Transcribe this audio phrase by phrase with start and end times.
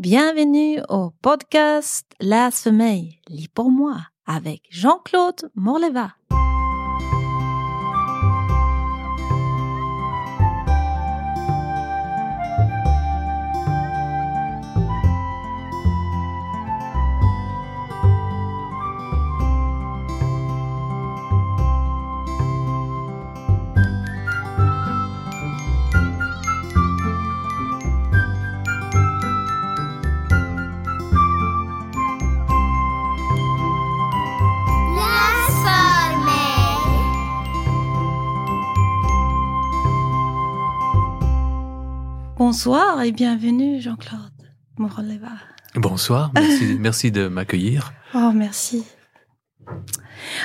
[0.00, 6.12] Bienvenue au podcast La Sommeil, lit pour moi avec Jean-Claude Morleva.
[42.50, 44.32] Bonsoir et bienvenue Jean-Claude
[44.78, 45.32] Morleva.
[45.74, 47.92] Bonsoir, merci, merci de m'accueillir.
[48.14, 48.86] Oh, merci.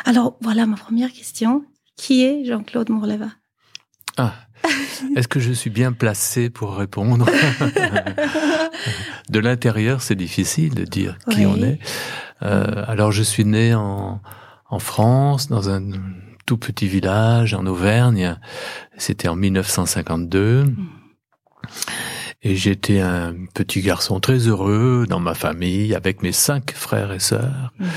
[0.04, 1.64] Alors, voilà ma première question.
[1.96, 3.30] Qui est Jean-Claude Morleva
[4.18, 4.34] Ah,
[5.16, 7.26] est-ce que je suis bien placé pour répondre?
[9.30, 11.80] De l'intérieur, c'est difficile de dire qui on est.
[12.42, 14.20] Euh, alors, je suis né en,
[14.70, 15.82] en France, dans un
[16.46, 18.38] tout petit village en Auvergne.
[18.98, 20.66] C'était en 1952.
[22.44, 27.20] Et j'étais un petit garçon très heureux dans ma famille, avec mes cinq frères et
[27.20, 27.74] sœurs.
[27.80, 27.88] Mhm.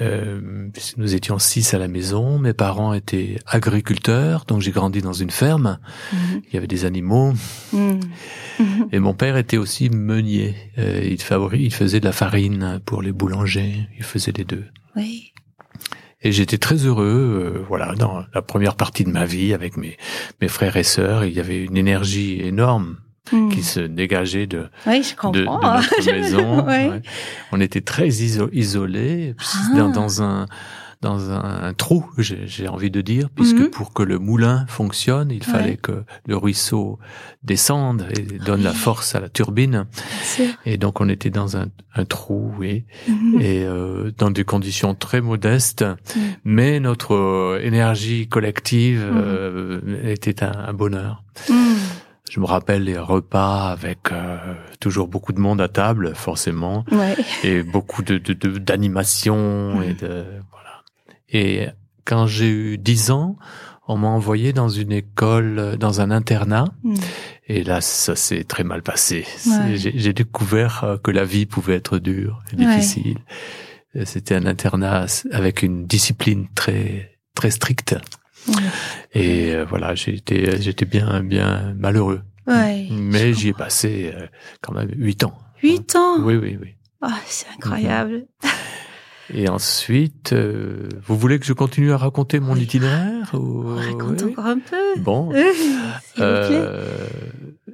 [0.00, 2.38] Euh, nous étions six à la maison.
[2.38, 5.78] Mes parents étaient agriculteurs, donc j'ai grandi dans une ferme.
[6.12, 6.42] Mhm.
[6.48, 7.32] Il y avait des animaux.
[7.72, 8.00] Mhm.
[8.92, 10.54] Et mon père était aussi meunier.
[10.78, 11.18] Euh, il,
[11.60, 13.88] il faisait de la farine pour les boulangers.
[13.96, 14.64] Il faisait les deux.
[14.96, 15.32] Oui.
[16.22, 19.96] Et j'étais très heureux, euh, voilà, dans la première partie de ma vie avec mes,
[20.40, 21.24] mes frères et sœurs.
[21.24, 22.96] Il y avait une énergie énorme
[23.30, 23.50] hmm.
[23.50, 26.66] qui se dégageait de, de, notre maison.
[27.52, 29.76] On était très isolés, ah.
[29.76, 30.46] dans, dans un
[31.00, 33.70] dans un, trou, j'ai envie de dire, puisque mhm.
[33.70, 36.98] pour que le moulin fonctionne, il fallait que le ruisseau
[37.42, 39.86] descende et donne la force à la turbine.
[40.66, 43.40] Et donc on était dans un, un trou, oui, mhm.
[43.40, 46.22] et euh, dans des conditions très modestes, mhm.
[46.44, 51.22] mais notre euh, énergie collective euh, était un, un bonheur.
[52.30, 54.36] Je me rappelle les repas avec euh,
[54.80, 56.84] toujours beaucoup de monde à table, forcément,
[57.42, 58.18] et beaucoup de
[58.58, 60.24] d'animation de, et de
[61.28, 61.66] et
[62.04, 63.36] quand j'ai eu 10 ans,
[63.86, 66.66] on m'a envoyé dans une école, dans un internat.
[66.84, 66.94] Hmm.
[67.48, 69.26] Et là, ça s'est très mal passé.
[69.74, 73.18] J'ai découvert euh, que la vie pouvait être dure et difficile.
[74.04, 77.96] C'était un internat avec une discipline très très stricte.
[79.12, 82.22] Et euh, voilà, j'étais j'étais bien bien malheureux.
[82.46, 84.26] Mais j'y ai passé euh,
[84.62, 85.34] quand même huit ans.
[85.62, 86.20] Huit ans.
[86.20, 86.74] Oui oui oui.
[87.02, 88.26] Oh, c'est incroyable.
[89.32, 93.74] Et ensuite, euh, vous voulez que je continue à raconter mon itinéraire ou...
[93.74, 95.00] Raconte encore un peu.
[95.00, 95.32] Bon,
[96.18, 97.06] euh,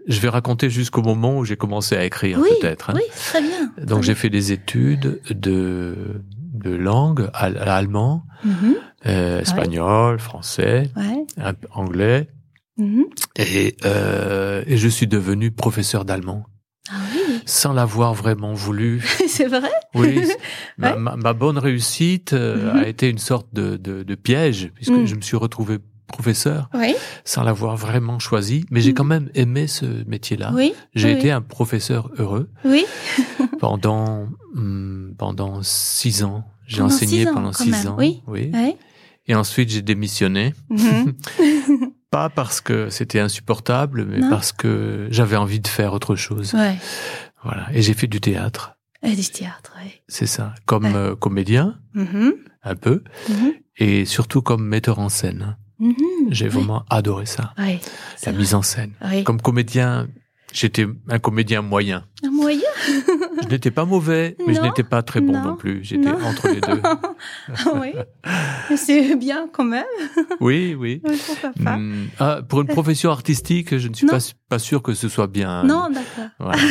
[0.06, 2.91] je vais raconter jusqu'au moment où j'ai commencé à écrire, peut-être.
[2.91, 2.94] Hein.
[2.97, 3.72] Oui, très bien.
[3.84, 6.22] Donc j'ai fait des études de
[6.54, 8.75] de langue, allemand, mm-hmm.
[9.06, 10.91] euh, espagnol, français,
[11.72, 12.28] anglais,
[12.78, 13.04] mm-hmm.
[13.36, 16.47] et euh, et je suis devenu professeur d'allemand.
[17.47, 19.03] Sans l'avoir vraiment voulu.
[19.28, 19.71] c'est vrai?
[19.94, 20.21] Oui.
[20.78, 22.84] ma, ma, bonne réussite euh, a mhm.
[22.84, 25.06] été une sorte de, de, de piège puisque mm.
[25.06, 26.94] je me suis retrouvé professeur oui.
[27.25, 28.94] sans l'avoir vraiment choisi, mais j'ai mm.
[28.94, 30.53] quand même aimé ce métier-là.
[30.54, 30.75] Oui.
[30.94, 32.50] J'ai été un professeur heureux.
[32.65, 32.84] Oui.
[33.60, 37.97] pendant hmm, pendant six ans, j'ai enseigné pendant six ans.
[37.99, 38.22] Oui.
[38.27, 38.53] oui.
[39.27, 40.54] Et ensuite j'ai démissionné.
[40.71, 41.15] Mhm.
[42.10, 46.54] pas parce que c'était insupportable, mais parce que j'avais envie de faire autre chose.
[46.54, 46.77] Ouais.
[47.44, 47.69] Voilà.
[47.72, 48.77] Et j'ai fait du théâtre.
[49.03, 49.91] Et du théâtre, oui.
[50.09, 50.55] C'est ça.
[50.65, 52.32] Comme euh, comédien, mm-hmm.
[52.62, 53.53] un peu, mm-hmm.
[53.78, 55.56] et surtout comme metteur en scène.
[55.81, 56.28] Mm-hmm.
[56.31, 57.53] J'ai vraiment adoré ça.
[58.25, 58.93] La mise en scène.
[59.25, 60.09] Comme comédien,
[60.53, 62.04] j'étais un comédien moyen.
[62.25, 62.60] Un moyen?
[63.43, 65.84] Je n'étais pas mauvais, mais je n'étais pas très bon non, plus.
[65.84, 66.81] J'étais entre les deux.
[67.75, 67.93] oui,
[68.77, 69.84] c'est bien quand même.
[70.41, 71.03] Oui, oui.
[71.62, 71.77] pas.
[71.77, 72.06] Hmm.
[72.19, 74.19] Ah, pour une profession artistique, je ne suis pas,
[74.49, 75.62] pas sûr que ce soit bien.
[75.65, 76.31] Non, d'accord.
[76.38, 76.62] Voilà.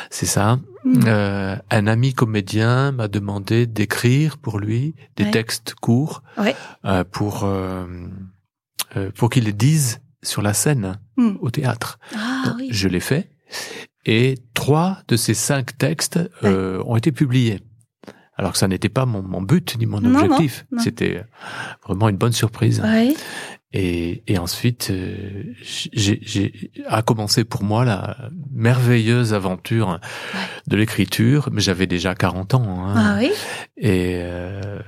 [0.09, 1.03] c'est ça, mm.
[1.07, 6.21] euh, un ami comédien m'a demandé d'écrire pour lui des textes courts
[6.85, 7.85] euh, pour euh,
[9.15, 11.37] pour qu'il les dise sur la scène mm.
[11.41, 11.97] au théâtre.
[12.15, 12.55] Ah.
[12.69, 13.31] Je l'ai fait
[14.09, 17.59] et trois de ces cinq textes euh, ont été publiés.
[18.35, 20.65] Alors que ça n'était pas mon, mon, but ni mon objectif.
[20.79, 21.23] C'était
[21.85, 22.81] vraiment une bonne surprise.
[22.81, 23.13] Ouais.
[23.71, 28.17] Et, et ensuite, euh, j'ai a commencé pour moi la
[28.51, 29.99] merveilleuse aventure
[30.65, 31.49] de l'écriture.
[31.51, 32.87] Mais j'avais déjà 40 ans.
[32.87, 33.31] Hein, ah oui.
[33.77, 34.79] Et euh,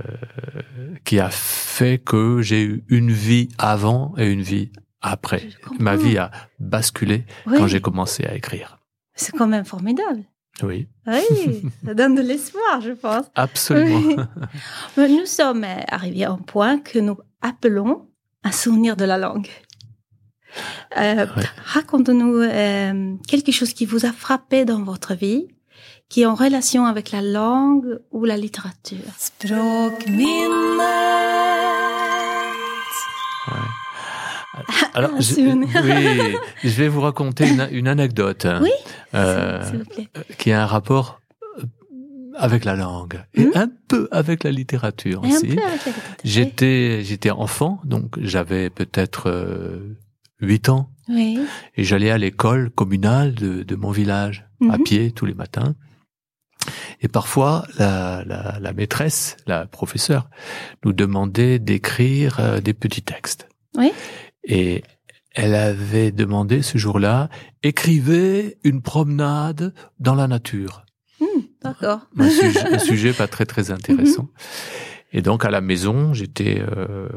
[1.04, 4.72] qui a fait que j'ai eu une vie avant et une vie
[5.02, 5.48] après.
[5.80, 8.81] Ma vie a basculé quand j'ai commencé à écrire.
[9.14, 10.24] C'est quand même formidable.
[10.64, 10.88] Oui.
[11.08, 13.26] Oui, ça donne de l'espoir, je pense.
[13.36, 14.26] Absolument.
[14.98, 18.08] Nous sommes arrivés à un point que nous appelons
[18.44, 19.48] un souvenir de la langue.
[20.98, 21.26] Euh,
[21.64, 25.48] Raconte-nous euh, quelque chose qui vous a frappé dans votre vie,
[26.10, 28.98] qui est en relation avec la langue ou la littérature.
[34.94, 38.46] Alors, je, oui, je vais vous raconter une, une anecdote.
[38.62, 38.70] Oui,
[39.16, 40.08] euh, s'il vous plaît.
[40.38, 41.22] Qui a un rapport
[41.60, 41.64] euh,
[42.38, 43.52] avec la langue et hmm?
[43.56, 45.58] un peu avec la littérature et aussi.
[46.24, 49.98] J'étais j'étais enfant, donc j'avais peut-être euh,
[50.42, 50.90] 8 ans.
[51.10, 51.40] Oui.
[51.76, 54.84] Et j'allais à l'école communale de, de mon village à Mhm.
[54.84, 55.76] pied tous les matins.
[57.02, 60.30] Et parfois, la, la, la maîtresse, la professeure,
[60.86, 63.50] nous demandait d'écrire euh, des petits textes.
[63.76, 63.92] Oui.
[64.44, 64.84] Et
[65.34, 67.30] elle avait demandé ce jour-là,
[67.64, 70.84] écrivez une promenade dans la nature.
[71.20, 71.26] Hmm,
[71.64, 72.02] D'accord.
[72.18, 74.30] Un sujet, un sujet pas très très intéressant.
[75.14, 77.08] Et donc à la maison, j'étais euh,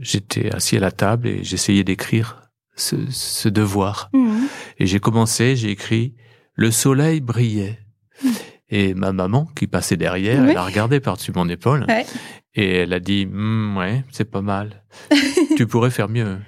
[0.00, 4.10] j'étais assis à la table et j'essayais d'écrire ce, ce devoir.
[4.12, 4.46] Mhm.
[4.78, 6.14] Et j'ai commencé, j'ai écrit
[6.54, 7.78] le soleil brillait.
[8.22, 8.28] Mm.
[8.70, 10.48] Et ma maman qui passait derrière, Oui.
[10.50, 12.06] elle a regardé par-dessus mon épaule Ouais.
[12.54, 14.82] et elle a dit Hum, ouais, c'est pas mal.
[15.56, 16.38] tu pourrais faire mieux.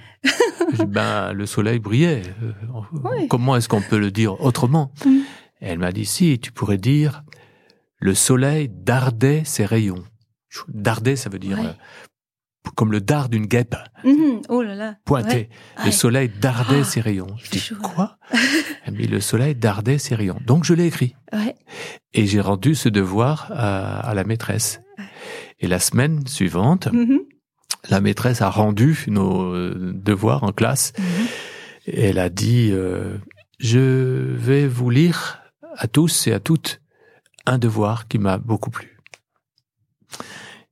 [0.89, 2.23] Ben le soleil brillait.
[2.43, 2.53] Euh,
[3.05, 3.29] Oui.
[3.29, 4.93] Comment est-ce qu'on peut le dire autrement?
[5.61, 7.23] Et elle m'a dit si, tu pourrais dire
[7.99, 10.05] le soleil dardait ses rayons.
[10.69, 11.67] Darder, ça veut dire Ouais.
[11.67, 14.43] euh, comme le dard d'une guêpe Mhm.
[14.49, 14.97] Oh là là.
[15.05, 15.35] pointé.
[15.37, 15.49] Ouais.
[15.79, 15.91] Le Ouais.
[15.93, 17.29] soleil dardait Ah, ses rayons.
[17.39, 18.19] Je dis chaud, quoi?
[18.85, 20.39] Elle me dit le soleil dardait ses rayons.
[20.47, 21.55] Donc je l'ai écrit Ouais.
[22.13, 24.81] et j'ai rendu ce devoir à, à la maîtresse.
[25.59, 27.21] Et la semaine suivante, Mhm.
[27.91, 31.27] La maîtresse a rendu nos euh, devoirs en classe Mhm.
[31.87, 33.17] et elle a dit euh,
[33.59, 35.41] je vais vous lire
[35.77, 36.81] à tous et à toutes
[37.47, 38.99] un devoir qui m'a beaucoup plu.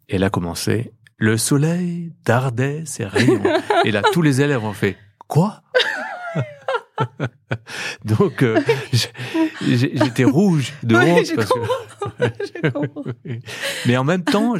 [0.09, 3.43] Elle a commencé le soleil dardait ses rayons.
[3.85, 4.97] et là, tous les élèves ont fait
[5.29, 5.63] quoi?
[8.05, 8.61] Donc, euh,
[9.63, 11.59] j'étais rouge de honte parce que.
[13.87, 14.55] mais en même temps,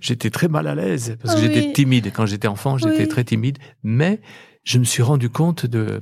[0.00, 1.52] j'étais très mal à l'aise parce que Oui.
[1.52, 2.12] j'étais timide.
[2.14, 3.08] Quand j'étais enfant, j'étais Oui.
[3.08, 3.58] très timide.
[3.82, 4.20] Mais
[4.64, 6.00] je me suis rendu compte de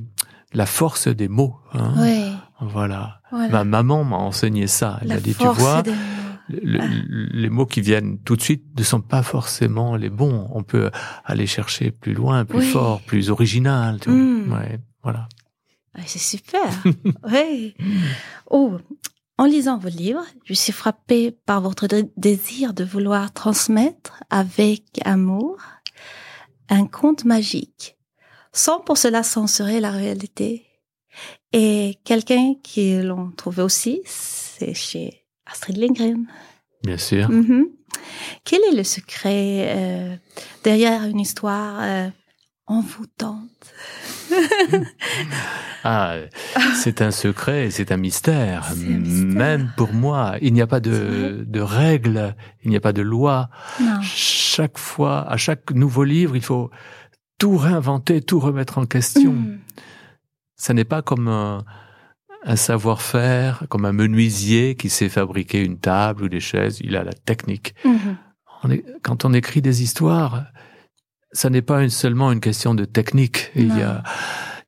[0.53, 1.57] la force des mots.
[1.73, 1.95] hein.
[1.99, 2.29] Ouais.
[2.61, 3.21] Voilà.
[3.31, 3.49] Voilà.
[3.49, 4.99] Ma maman m'a enseigné ça.
[5.03, 5.97] Elle La m'a dit, tu vois, des mots.
[6.49, 6.87] le- Ah.
[7.33, 10.49] les mots qui viennent tout de suite ne sont pas forcément les bons.
[10.53, 10.91] On peut
[11.25, 12.67] aller chercher plus loin, plus Oui.
[12.67, 13.99] fort, plus original.
[14.05, 14.15] vois.
[14.15, 14.53] Mm.
[14.53, 15.29] Ouais, voilà.
[15.95, 16.63] Ah, c'est super.
[17.33, 17.75] oui.
[18.51, 18.79] Oh,
[19.43, 25.01] en lisant vos livres, je suis frappée par votre dé- désir de vouloir transmettre avec
[25.05, 25.57] amour
[26.69, 27.97] un conte magique,
[28.53, 30.65] sans pour cela censurer la réalité.
[31.53, 36.25] Et quelqu'un qui l'on trouve aussi, c'est chez Astrid Lindgren.
[36.85, 37.29] Bien sûr.
[37.29, 37.67] Mhm.
[38.45, 40.17] Quel est le secret euh,
[40.63, 42.09] derrière une histoire euh,
[42.67, 43.49] envoûtante
[45.85, 46.15] Ah,
[46.77, 48.65] c'est un secret, c'est un mystère.
[48.73, 49.35] C'est un mystère.
[49.37, 53.03] Même pour moi, il n'y a pas de, de règles, il n'y a pas de
[53.03, 53.51] loi.
[53.81, 54.01] Non.
[54.03, 56.71] Chaque fois, à chaque nouveau livre, il faut
[57.39, 59.33] tout réinventer, tout remettre en question.
[59.33, 59.59] Mhm.
[60.55, 61.65] Ça n'est pas comme un,
[62.45, 66.79] un savoir-faire, comme un menuisier qui sait fabriquer une table ou des chaises.
[66.81, 67.75] Il a la technique.
[67.85, 68.17] Mhm.
[68.63, 70.45] On est- quand on écrit des histoires,
[71.33, 73.51] ça n'est pas une- seulement une question de technique.
[73.57, 74.03] Il y a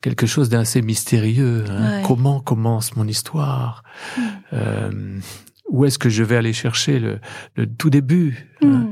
[0.01, 1.65] quelque chose d'assez mystérieux.
[1.69, 1.97] hein.
[1.99, 2.03] Ouais.
[2.07, 3.83] Comment commence mon histoire
[4.17, 4.21] Mm.
[4.53, 5.19] Euh,
[5.71, 7.21] Où est-ce que je vais aller chercher le,
[7.57, 8.87] le tout début hein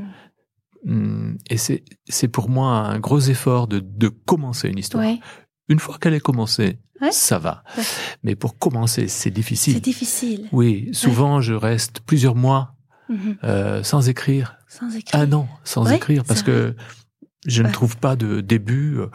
[0.85, 1.33] Mhm.
[1.33, 5.03] Mm, Et c'est pour moi un gros effort de, de commencer une histoire.
[5.05, 5.19] Ouais,
[5.69, 7.11] Une fois qu'elle est commencée, Ouais.
[7.11, 7.63] ça va.
[8.23, 9.75] Mais pour commencer, c'est difficile.
[9.75, 10.49] c'est difficile.
[10.51, 12.75] Oui, souvent je reste plusieurs mois
[13.09, 13.35] Mhm.
[13.43, 15.21] euh, sans écrire, Sans écrire.
[15.21, 16.75] un an sans écrire, parce que
[17.45, 19.07] je ne trouve pas de début euh,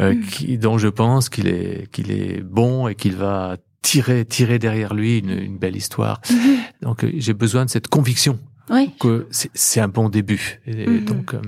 [0.00, 0.20] euh, Mm.
[0.26, 4.94] qui, dont je pense qu'il est qu'il est bon et qu'il va tirer tirer derrière
[4.94, 6.20] lui une, une belle histoire.
[6.30, 6.56] Mhm.
[6.82, 8.38] Donc euh, j'ai besoin de cette conviction
[8.70, 8.90] Oui.
[8.98, 10.60] que c'est un bon début.
[10.66, 11.04] Et Mhm.
[11.04, 11.40] donc, euh,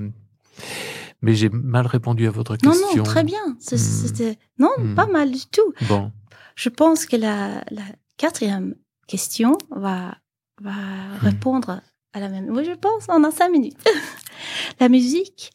[1.21, 2.97] mais j'ai mal répondu à votre Non, question.
[2.97, 3.41] non, très bien.
[3.59, 4.07] C'est- Mm.
[4.07, 5.73] C'était non, pas mal du tout.
[5.89, 6.11] Bon,
[6.55, 7.83] Je pense que la, la
[8.17, 8.73] quatrième
[9.07, 10.15] question va
[10.61, 10.73] va
[11.21, 11.81] répondre
[12.17, 12.49] à la même.
[12.49, 13.05] Oui, je pense.
[13.09, 13.77] On a cinq minutes.
[14.79, 15.51] la musique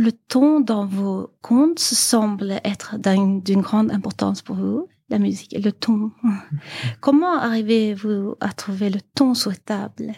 [0.00, 5.60] le ton dans vos contes semble être d'une grande importance pour vous, la musique et
[5.60, 6.10] le ton.
[7.00, 10.12] Comment arrivez-vous à trouver le ton souhaitable?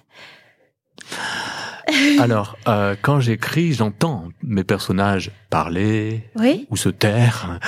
[2.21, 6.31] Alors, euh, quand j'écris, j'entends mes personnages parler
[6.71, 7.59] ou se taire.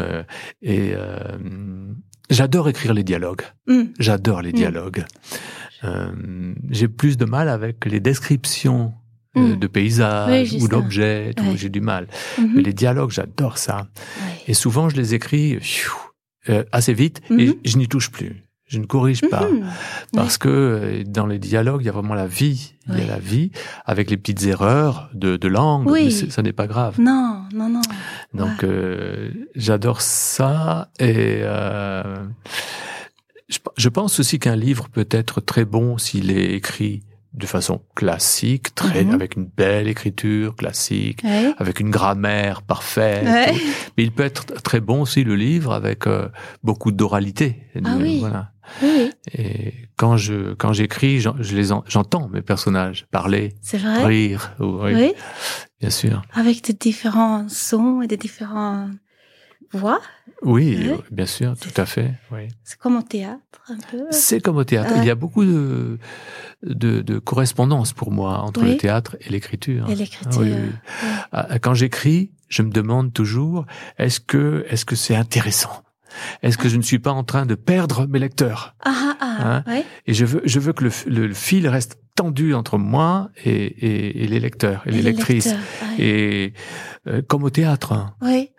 [0.00, 0.22] Euh,
[0.62, 1.36] et euh,
[2.30, 3.42] j'adore écrire les dialogues.
[3.66, 3.86] Hmm.
[3.98, 4.56] J'adore les hmm.
[5.82, 6.54] Dialogues.
[6.70, 8.94] J'ai plus de mal avec les descriptions
[9.34, 9.56] hmm.
[9.56, 11.32] de paysages ou d'objets.
[11.56, 12.08] J'ai du mal.
[12.38, 12.52] Mhm.
[12.54, 13.88] Mais les dialogues, j'adore ça.
[14.46, 15.58] Et souvent, je les écris
[16.72, 17.54] assez vite et mhm.
[17.64, 18.46] je n'y touche plus.
[18.66, 19.64] Je ne corrige pas mhm.
[20.12, 22.74] parce que euh, dans les dialogues, il y a vraiment la vie.
[22.88, 23.52] Il y a la vie
[23.84, 25.88] avec les petites erreurs de, de langue.
[25.88, 26.10] Oui.
[26.10, 27.00] ça n'est pas grave.
[27.00, 27.80] Non, non, non.
[28.34, 32.16] Donc euh, j'adore ça et euh,
[33.48, 38.74] je, pense aussi qu'un livre peut être très bon s'il est écrit de façon classique,
[38.74, 39.12] très mhm.
[39.12, 41.22] avec une belle écriture classique,
[41.58, 43.24] avec une grammaire parfaite.
[43.96, 46.28] Mais il peut être très bon aussi le livre avec euh,
[46.62, 47.62] beaucoup d'oralité.
[47.84, 48.20] Ah oui.
[48.20, 48.52] Voilà.
[49.32, 53.54] Et quand je quand j'écris, je les j'entends mes personnages parler,
[54.04, 55.12] rire, oui,
[55.80, 56.22] bien sûr.
[56.32, 58.88] Avec des différents sons et des différents
[59.72, 60.00] voix?
[60.42, 62.12] Oui, bien sûr, tout à fait.
[62.30, 62.48] Oui.
[62.62, 64.04] C'est comme au théâtre, un peu?
[64.10, 64.92] C'est comme au théâtre.
[64.96, 65.98] Il y a beaucoup de,
[66.62, 69.88] de, de correspondance pour moi entre le théâtre et l'écriture.
[69.88, 70.40] Et l'écriture.
[70.40, 70.52] Oui,
[71.32, 73.66] ah, Quand j'écris, je me demande toujours
[73.98, 75.82] est-ce que est-ce que c'est intéressant?
[76.42, 79.82] Est-ce que je ne suis pas en train de perdre mes lecteurs ah, ah, hein
[80.06, 84.24] Et je veux, je veux que le, le, fil reste tendu entre moi et, et,
[84.24, 85.54] et les lecteurs et, les, lectrices.
[85.98, 86.54] Et
[87.06, 88.14] euh, comme au théâtre, hein.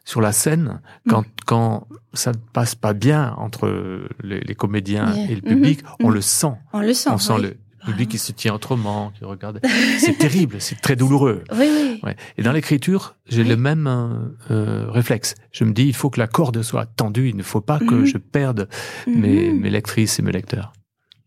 [0.06, 1.32] sur la scène, quand, mm.
[1.46, 6.06] quand ça ne passe pas bien entre les, les comédiens et le public, mm-hmm.
[6.06, 6.54] on le sent.
[6.74, 7.10] On le sent.
[7.12, 7.58] On sent le,
[7.88, 9.62] public qui se tient autrement, qui regarde.
[10.00, 11.44] C'est terrible, c'est très douloureux.
[11.52, 12.00] Oui, oui.
[12.04, 12.16] Ouais.
[12.38, 15.36] Et dans l'écriture, j'ai le même euh, euh, réflexe.
[15.52, 17.30] Je me dis, il faut que la corde soit tendue.
[17.30, 18.06] Il ne faut pas que mhm.
[18.06, 18.70] je perde
[19.08, 19.62] mes, mhm.
[19.62, 20.74] mes, lectrices et mes lecteurs.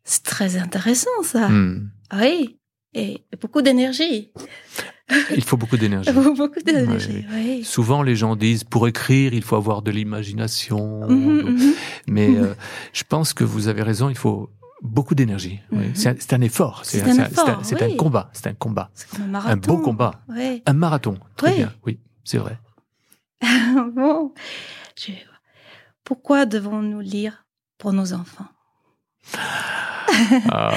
[0.04, 1.48] C'est très intéressant, ça.
[1.48, 1.90] Hmm.
[2.20, 2.58] Oui.
[2.94, 4.32] Et beaucoup d'énergie.
[5.34, 6.10] Il faut beaucoup d'énergie.
[6.36, 7.64] beaucoup d'énergie, oui.
[7.64, 11.08] Souvent, les gens disent, pour écrire, il faut avoir de l'imagination.
[11.08, 11.74] Mhm,
[12.08, 12.54] Mais euh,
[12.92, 14.50] je pense que vous avez raison, il faut
[14.82, 15.60] beaucoup d'énergie.
[15.70, 15.94] Mhm.
[15.94, 16.84] C'est un, effort.
[16.84, 18.30] C'est un, un, combat.
[18.32, 18.90] C'est un combat.
[19.18, 20.22] un, un, beau combat.
[20.66, 21.18] Un marathon.
[21.36, 21.72] Très bien.
[21.86, 22.58] Oui, c'est vrai.
[23.94, 24.32] bon.
[26.04, 27.46] Pourquoi devons-nous lire
[27.78, 28.48] pour nos enfants?
[30.50, 30.74] Ah,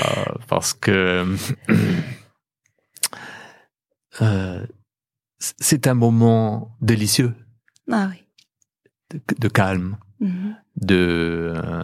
[0.48, 1.26] Parce que
[4.22, 4.66] euh,
[5.40, 7.34] c'est un moment délicieux.
[7.92, 8.24] Ah oui.
[9.40, 10.56] De, calme, mhm.
[10.78, 11.84] de euh,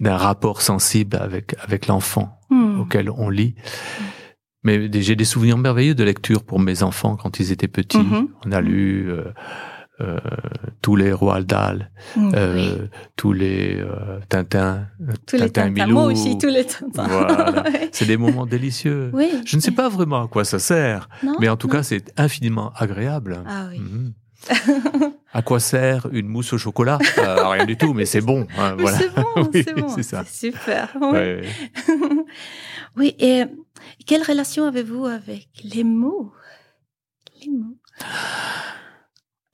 [0.00, 2.80] d'un rapport sensible avec avec l'enfant hmm.
[2.80, 3.54] auquel on lit.
[4.64, 7.98] Mais j'ai des souvenirs merveilleux de lecture pour mes enfants quand ils étaient petits.
[7.98, 8.28] Mm-hmm.
[8.46, 9.24] On a lu euh,
[10.00, 10.18] euh,
[10.82, 14.88] tous les Roald Dahl, hmm, euh, tous les euh, Tintin,
[15.24, 15.92] tous Tintin les Milou.
[15.92, 17.06] Moi aussi, tous les Tintins.
[17.06, 17.62] Voilà.
[17.92, 19.10] C'est des moments délicieux.
[19.12, 19.30] Oui.
[19.46, 21.08] Je ne sais pas vraiment à quoi ça sert,
[21.38, 23.44] mais en tout cas, c'est infiniment agréable.
[23.46, 23.78] Ah oui.
[23.78, 24.12] Mm-hmm.
[25.32, 26.98] À quoi sert une mousse au chocolat?
[27.18, 28.46] Euh, Rien du tout, mais c'est bon.
[28.58, 28.98] Hein, voilà.
[28.98, 29.88] C'est bon, c'est bon.
[29.88, 30.96] C'est super.
[31.00, 31.48] Oui.
[32.96, 33.44] oui, et
[34.06, 36.32] quelle relation avez-vous avec les mots?
[37.42, 37.76] Les mots?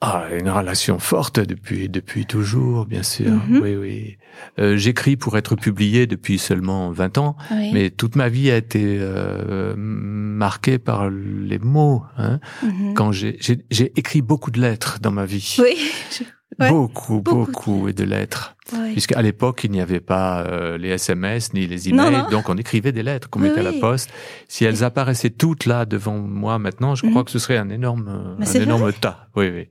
[0.02, 3.30] Ah, une relation forte depuis depuis toujours, bien sûr.
[3.30, 3.60] Mhm.
[3.62, 4.16] Oui, oui.
[4.58, 8.96] Euh, J'écris pour être publié depuis seulement 20 ans, mais toute ma vie a été
[8.98, 12.02] euh, marquée par les mots.
[12.16, 12.40] Hein.
[12.62, 12.94] Mhm.
[12.94, 13.36] Quand j'ai
[13.70, 15.56] écrit beaucoup de lettres dans ma vie.
[15.60, 15.76] Oui.
[16.68, 18.56] beaucoup, beaucoup, et de lettres.
[18.92, 22.92] Puisqu'à l'époque, il n'y avait pas euh, les SMS ni les emails, donc on écrivait
[22.92, 24.10] des lettres qu'on mettait à la poste.
[24.48, 27.24] Si elles apparaissaient toutes là devant moi maintenant, je crois mhm.
[27.24, 29.28] que ce serait un énorme, un énorme tas.
[29.34, 29.68] Oui, oui.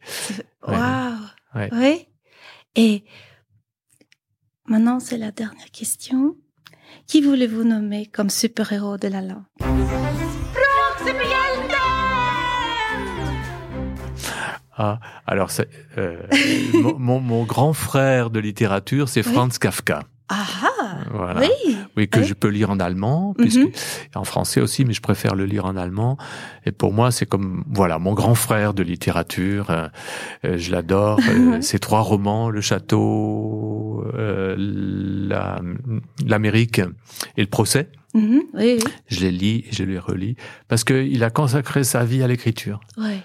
[0.68, 1.70] Waouh.
[1.72, 2.08] Oui.
[2.76, 3.04] Et
[4.68, 6.36] maintenant, c'est la dernière question.
[7.08, 9.44] Qui voulez-vous nommer comme super-héros de la langue?
[14.82, 15.52] Ah, alors,
[15.98, 16.22] euh,
[17.00, 20.04] mon, mon, grand frère de littérature, c'est Franz Kafka.
[20.30, 20.46] Ah,
[21.12, 21.42] voilà.
[21.42, 21.76] oui.
[21.98, 23.44] Oui, que je peux lire en allemand, mhm.
[23.44, 23.68] puisque
[24.16, 26.18] en français aussi, mais je préfère le lire en allemand.
[26.66, 29.70] Et pour moi, c'est comme voilà mon grand frère de littérature.
[29.70, 29.90] Euh,
[30.46, 31.20] euh, je l'adore.
[31.60, 34.06] Ces trois romans, Le Château,
[36.26, 36.80] l'Amérique
[37.36, 37.90] et le Procès.
[38.14, 38.44] Mhm.
[38.54, 40.38] oui, Je les lis et je les relis
[40.70, 42.80] parce qu'il a consacré sa vie à l'écriture.
[42.98, 43.20] Ouais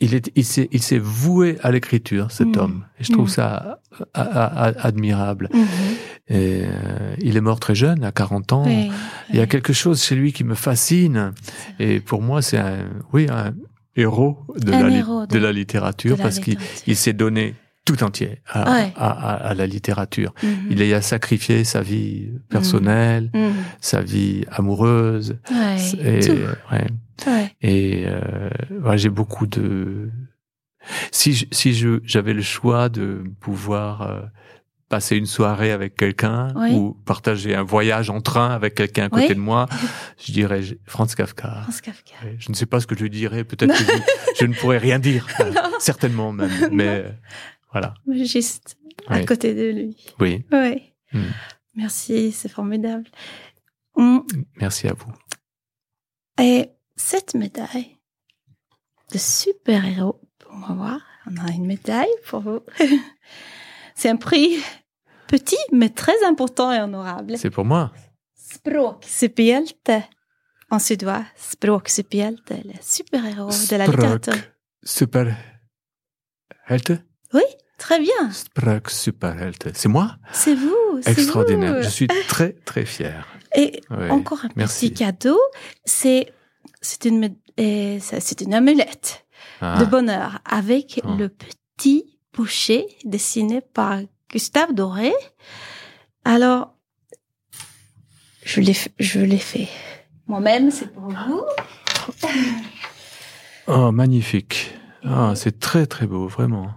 [0.00, 2.58] il est, il s'est, il s'est voué à l'écriture, cet mm.
[2.58, 2.84] homme.
[3.00, 3.30] Et je trouve mm.
[3.30, 3.80] ça
[4.14, 5.48] admirable.
[5.52, 5.64] Mm-hmm.
[6.30, 8.64] Et euh, il est mort très jeune, à 40 ans.
[8.66, 11.32] il y a quelque chose chez lui qui me fascine.
[11.78, 12.78] Et pour moi, c'est un,
[13.12, 13.26] oui,
[13.96, 17.54] héros de, la, de, la, littérature parce qu'il s'est donné
[17.84, 20.34] tout entier à, la littérature.
[20.70, 23.30] Il y a sacrifié sa vie personnelle,
[23.80, 25.38] sa vie amoureuse.
[26.04, 26.20] Et,
[27.60, 28.50] et euh,
[28.96, 30.10] j'ai beaucoup de...
[31.10, 34.22] Si, si j'avais le choix de pouvoir euh,
[34.88, 39.34] passer une soirée avec quelqu'un ou partager un voyage en train avec quelqu'un à côté
[39.34, 39.66] de moi,
[40.24, 41.62] je dirais Franz Kafka.
[41.62, 42.14] Franz Kafka.
[42.38, 44.02] Je ne sais pas ce que je dirais, peut-être que
[44.38, 45.26] je, ne pourrais rien dire,
[45.78, 47.04] certainement même, mais
[47.72, 47.94] voilà.
[48.10, 49.96] Juste à côté de lui.
[50.20, 50.44] Oui.
[50.52, 50.82] Oui.
[51.12, 51.30] Hmm.
[51.74, 53.04] Merci, c'est formidable.
[54.60, 55.12] Merci à vous.
[56.40, 57.96] Et cette médaille
[59.12, 60.20] de super-héros,
[60.52, 62.60] on va voir, on a une médaille pour vous.
[63.94, 64.62] c'est un prix
[65.28, 67.38] petit, mais très important et honorable.
[67.38, 67.92] C'est pour moi.
[68.34, 69.92] Språksuperhjälte.
[70.70, 74.34] En suédois, språksuperhjälte, le super-héros de la littérature.
[74.82, 75.48] Superhjälte
[77.32, 77.42] oui,
[77.78, 78.30] très bien.
[79.74, 80.16] C'est moi?
[80.32, 81.00] C'est vous.
[81.06, 81.82] Extraordinaire.
[81.82, 83.26] Je suis très, très fier.
[83.56, 85.38] Et encore un petit cadeau.
[85.84, 86.32] C'est,
[86.80, 89.26] c'est une, c'est une amulette
[89.60, 89.78] ah.
[89.78, 91.14] de bonheur avec oh.
[91.18, 95.12] le petit boucher dessiné par Gustave Doré.
[96.24, 96.74] Alors,
[98.44, 99.68] je l'ai, je l'ai fait.
[100.26, 101.42] Moi-même, c'est pour vous.
[103.66, 104.74] Oh, magnifique.
[105.04, 106.70] Ah, c'est très, très beau, vraiment.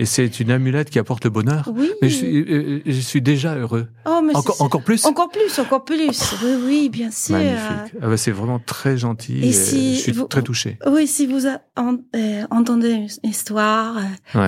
[0.00, 1.68] Et c'est une amulette qui apporte le bonheur.
[1.74, 1.90] Oui.
[2.00, 3.88] Mais je suis, euh, je suis déjà heureux.
[4.06, 5.04] Oh, mais encore, encore plus.
[5.04, 6.34] Encore plus, encore plus.
[6.42, 7.36] Oui, oui, bien sûr.
[7.36, 7.96] Magnifique.
[8.00, 9.40] Ah bah, c'est vraiment très gentil.
[9.44, 10.78] Et, si je suis très touché.
[10.86, 14.02] Oui, si vous euh, entendez une histoire, euh,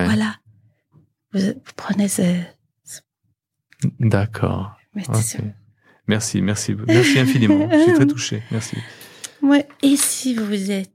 [0.04, 0.37] voilà,
[1.33, 1.40] vous,
[1.75, 2.23] prenez ce.
[3.99, 4.76] D'accord.
[6.07, 7.69] Merci, merci, merci infiniment.
[7.73, 8.42] je suis très touché.
[8.52, 8.76] Merci.
[9.42, 9.66] Ouais.
[9.83, 10.92] Et si vous êtes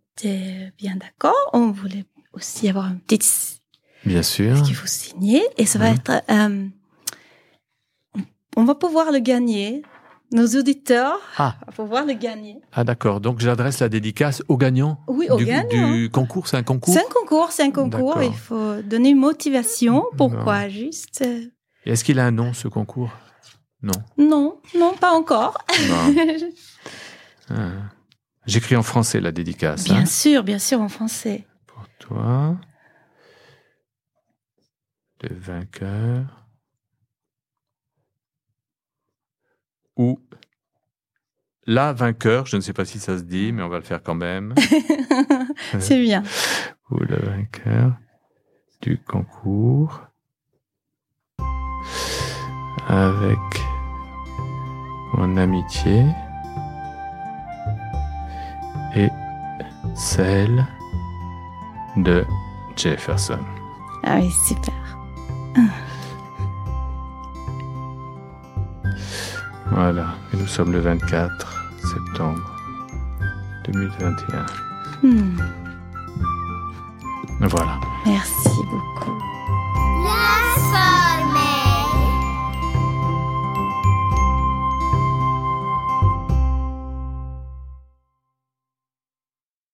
[0.77, 3.59] bien d'accord, on voulait aussi avoir un petit
[4.05, 4.62] Bien sûr.
[4.63, 5.43] Qu'il faut signer?
[5.57, 6.12] Et ça va être.
[6.29, 6.67] Euh,
[8.55, 9.81] on va pouvoir le gagner.
[10.31, 11.55] Nos auditeurs ah.
[11.67, 12.57] vont pouvoir le gagner.
[12.74, 13.21] Ah d'accord.
[13.21, 15.00] Donc j'adresse la dédicace aux gagnants.
[15.07, 15.94] Oui, aux du, gagnants.
[15.94, 16.94] Du concours, c'est un concours?
[16.94, 18.22] C'est un concours, c'est un concours.
[18.24, 20.03] Il faut donner une motivation.
[20.18, 20.68] Pourquoi?
[20.68, 21.46] juste euh,
[21.85, 23.11] Est-ce qu'il a un nom ce concours?
[23.83, 23.94] Non.
[24.18, 25.57] Non, non, pas encore.
[27.48, 27.68] Ah.
[28.48, 29.83] J'écris en français la dédicace.
[29.83, 30.05] Bien hein.
[30.07, 31.46] sûr, bien sûr en français.
[31.68, 32.55] Pour toi
[35.27, 36.46] le vainqueur
[39.98, 40.20] ou
[41.68, 44.03] la vainqueur, je ne sais pas si ça se dit, mais on va le faire
[44.03, 44.53] quand même.
[45.79, 46.22] C'est bien.
[46.92, 47.94] ou le vainqueur
[48.81, 50.01] du concours
[52.88, 53.40] avec
[55.16, 56.05] mon amitié
[58.96, 59.09] et
[59.96, 60.68] celle
[61.98, 62.24] de
[62.75, 63.40] Jefferson.
[64.03, 64.95] Ah oui, super.
[69.72, 72.55] Voilà, et nous sommes le 24 septembre
[73.65, 74.46] 2021.
[75.03, 75.37] Hmm.
[77.41, 77.79] Voilà.
[78.05, 79.15] Merci beaucoup.